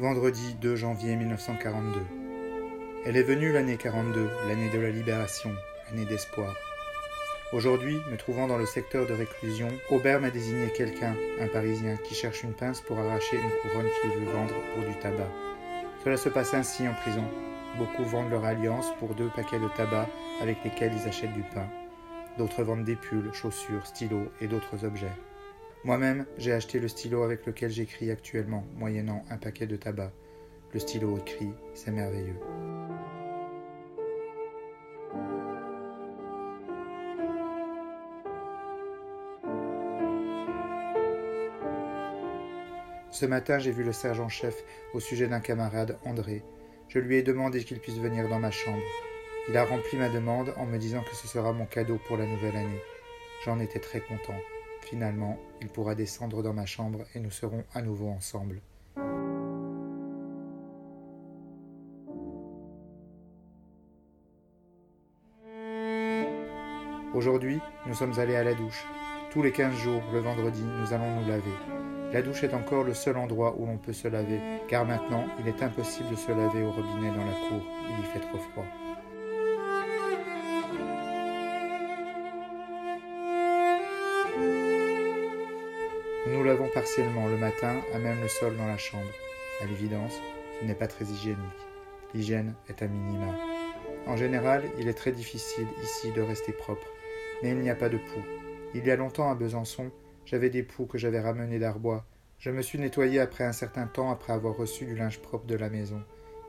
[0.00, 2.00] Vendredi 2 janvier 1942.
[3.04, 5.50] Elle est venue l'année 42, l'année de la libération,
[5.90, 6.54] l'année d'espoir.
[7.52, 12.14] Aujourd'hui, me trouvant dans le secteur de réclusion, Aubert m'a désigné quelqu'un, un Parisien, qui
[12.14, 15.32] cherche une pince pour arracher une couronne qu'il veut vendre pour du tabac.
[16.04, 17.24] Cela se passe ainsi en prison.
[17.76, 20.06] Beaucoup vendent leur alliance pour deux paquets de tabac
[20.40, 21.66] avec lesquels ils achètent du pain.
[22.38, 25.16] D'autres vendent des pulls, chaussures, stylos et d'autres objets.
[25.84, 30.12] Moi-même, j'ai acheté le stylo avec lequel j'écris actuellement, moyennant un paquet de tabac.
[30.74, 32.38] Le stylo écrit, c'est merveilleux.
[43.10, 44.62] Ce matin, j'ai vu le sergent-chef
[44.94, 46.42] au sujet d'un camarade, André.
[46.88, 48.82] Je lui ai demandé qu'il puisse venir dans ma chambre.
[49.48, 52.26] Il a rempli ma demande en me disant que ce sera mon cadeau pour la
[52.26, 52.82] nouvelle année.
[53.44, 54.38] J'en étais très content.
[54.82, 58.60] Finalement, il pourra descendre dans ma chambre et nous serons à nouveau ensemble.
[67.14, 68.86] Aujourd'hui, nous sommes allés à la douche.
[69.30, 71.54] Tous les quinze jours, le vendredi, nous allons nous laver.
[72.12, 75.48] La douche est encore le seul endroit où l'on peut se laver, car maintenant, il
[75.48, 77.62] est impossible de se laver au robinet dans la cour,
[86.78, 89.10] partiellement le matin, à même le sol dans la chambre.
[89.60, 90.12] À l'évidence,
[90.60, 91.66] ce n'est pas très hygiénique.
[92.14, 93.34] L'hygiène est un minima.
[94.06, 96.86] En général, il est très difficile ici de rester propre,
[97.42, 98.22] mais il n'y a pas de poux.
[98.74, 99.90] Il y a longtemps à Besançon,
[100.24, 102.06] j'avais des poux que j'avais ramenés d'Arbois.
[102.38, 105.56] Je me suis nettoyé après un certain temps après avoir reçu du linge propre de
[105.56, 106.00] la maison.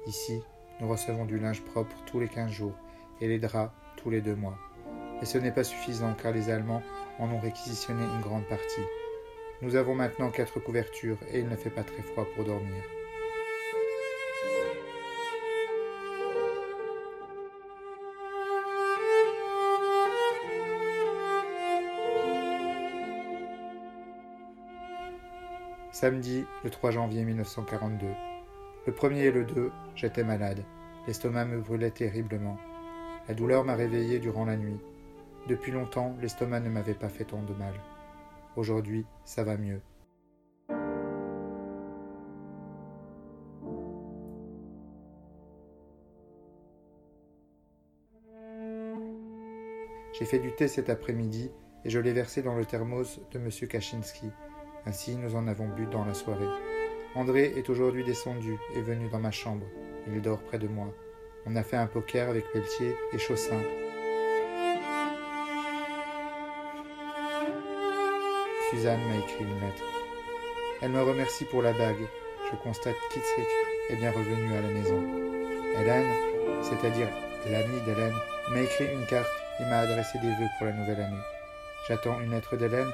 [0.06, 0.44] Ici,
[0.80, 2.78] nous recevons du linge propre tous les quinze jours
[3.20, 4.60] et les draps tous les deux mois.
[5.24, 6.84] Et ce n'est pas suffisant car les Allemands
[7.18, 8.86] en ont réquisitionné une grande partie.
[9.62, 12.82] Nous avons maintenant quatre couvertures et il ne fait pas très froid pour dormir.
[25.92, 28.08] Samedi, le 3 janvier 1942.
[28.88, 30.64] Le premier et le 2, j'étais malade.
[31.06, 32.58] L'estomac me brûlait terriblement.
[33.28, 34.80] La douleur m'a réveillé durant la nuit.
[35.50, 37.74] Depuis longtemps, l'estomac ne m'avait pas fait tant de mal.
[38.60, 39.80] Aujourd'hui, ça va mieux.
[50.12, 51.50] J'ai fait du thé cet après-midi
[51.86, 53.50] et je l'ai versé dans le thermos de M.
[53.50, 54.30] Kaczynski.
[54.86, 56.44] Ainsi, nous en avons bu dans la soirée.
[57.16, 59.68] André est aujourd'hui descendu et venu dans ma chambre.
[60.06, 60.94] Il dort près de moi.
[61.46, 63.62] On a fait un poker avec Pelletier et Chaussin.
[68.70, 69.84] Suzanne m'a écrit une lettre.
[70.82, 72.08] Elle me remercie pour la bague.
[72.52, 73.48] Je constate qu'Itzrick
[73.90, 75.02] est bien revenu à la maison.
[75.80, 76.14] Hélène,
[76.62, 77.08] c'est-à-dire
[77.50, 78.14] l'amie d'Hélène,
[78.52, 81.24] m'a écrit une carte et m'a adressé des vœux pour la nouvelle année.
[81.88, 82.92] J'attends une lettre d'Hélène,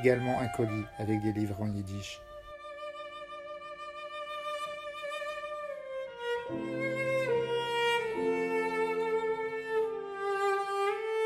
[0.00, 2.20] également un colis avec des livres en yiddish.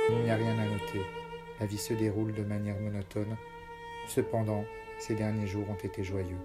[0.09, 1.03] Il n'y a rien à noter.
[1.61, 3.37] La vie se déroule de manière monotone.
[4.09, 4.65] Cependant,
[4.99, 6.39] ces derniers jours ont été joyeux.